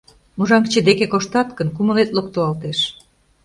Мужаҥче 0.37 0.79
деке 0.87 1.05
коштат 1.13 1.49
гын, 1.57 1.67
кумылет 1.75 2.09
локтылалтеш. 2.15 2.79